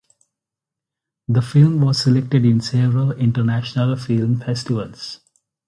The 1.27 1.43
film 1.43 1.81
was 1.81 2.01
selected 2.01 2.43
in 2.43 2.59
several 2.59 3.11
international 3.11 3.95
film 3.97 4.39
festivals. 4.39 5.19